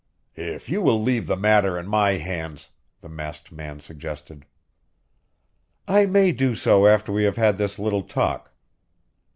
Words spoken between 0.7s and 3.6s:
will leave the matter in my hands" the masked